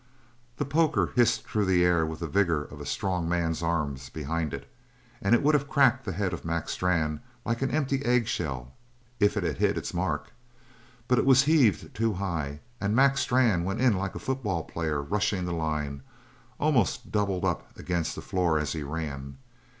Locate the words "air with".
1.85-2.21